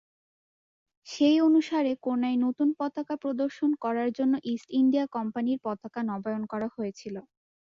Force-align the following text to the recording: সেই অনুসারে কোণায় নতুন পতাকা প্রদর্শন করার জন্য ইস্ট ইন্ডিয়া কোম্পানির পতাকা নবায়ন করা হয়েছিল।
সেই 1.07 1.37
অনুসারে 1.41 1.91
কোণায় 2.05 2.37
নতুন 2.45 2.69
পতাকা 2.79 3.15
প্রদর্শন 3.23 3.69
করার 3.83 4.09
জন্য 4.17 4.33
ইস্ট 4.51 4.67
ইন্ডিয়া 4.79 5.05
কোম্পানির 5.15 5.57
পতাকা 5.65 5.99
নবায়ন 6.09 6.43
করা 6.51 6.67
হয়েছিল। 6.75 7.15